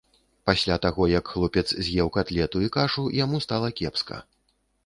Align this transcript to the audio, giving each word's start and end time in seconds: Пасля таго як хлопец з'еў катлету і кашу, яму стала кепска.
Пасля 0.49 0.77
таго 0.85 1.03
як 1.11 1.25
хлопец 1.33 1.65
з'еў 1.85 2.11
катлету 2.17 2.65
і 2.69 2.73
кашу, 2.77 3.07
яму 3.23 3.45
стала 3.47 3.71
кепска. 3.83 4.23